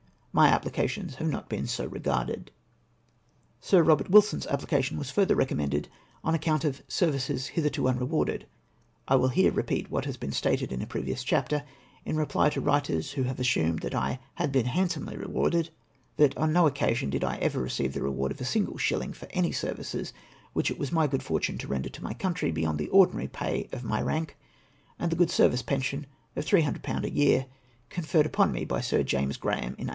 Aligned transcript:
''My 0.41 0.49
apphcations 0.49 1.15
have 1.15 1.27
not 1.29 1.49
been 1.49 1.67
so 1.67 1.85
regarded. 1.85 2.51
Sir 3.59 3.83
Eobert 3.83 4.09
Wilson's 4.09 4.47
application 4.47 4.97
was 4.97 5.11
further 5.11 5.35
recom 5.35 5.57
mended 5.57 5.89
on 6.23 6.33
account 6.33 6.63
of" 6.63 6.81
services 7.01 7.47
hitherto 7.47 7.83
unrewardecV 7.83 8.43
I 9.09 9.15
will 9.17 9.27
here 9.27 9.51
repeat 9.51 9.91
what 9.91 10.05
has 10.05 10.17
been 10.17 10.31
stated 10.31 10.71
in 10.71 10.81
a 10.81 10.87
previous 10.87 11.23
chapter, 11.25 11.65
in 12.05 12.15
reply 12.15 12.49
to 12.51 12.61
writers 12.61 13.11
who 13.11 13.23
have 13.23 13.41
assumed 13.41 13.79
that 13.81 13.93
I 13.93 14.19
had 14.35 14.51
been 14.53 14.67
handsomely 14.67 15.17
rewarded— 15.17 15.69
that 16.17 16.35
on 16.37 16.53
no 16.53 16.65
occasion 16.65 17.09
did 17.11 17.23
I 17.25 17.35
ever 17.37 17.61
receive 17.61 17.93
the 17.93 18.01
reward 18.01 18.31
of 18.31 18.39
a 18.41 18.45
single 18.45 18.77
shilhng 18.77 19.13
for 19.13 19.27
any 19.31 19.51
services 19.51 20.13
which 20.53 20.71
it 20.71 20.79
was 20.79 20.93
my 20.93 21.05
good 21.07 21.21
fortune 21.21 21.57
to 21.59 21.67
render 21.67 21.89
to 21.89 22.03
my 22.03 22.13
country, 22.13 22.51
beyond 22.51 22.79
the 22.79 22.89
ordinary 22.89 23.27
pay 23.27 23.67
of 23.73 23.83
Iny 23.83 24.03
rank, 24.03 24.37
and 24.97 25.11
the 25.11 25.17
good 25.17 25.29
service 25.29 25.61
pension 25.61 26.07
of 26.37 26.45
300/. 26.45 27.03
a 27.03 27.09
year, 27.11 27.47
conferred 27.89 28.25
upon 28.25 28.51
me 28.53 28.63
by 28.63 28.79
Sir 28.79 29.03
James 29.03 29.35
Graham, 29.37 29.75
in 29.77 29.87
1844. 29.87 29.87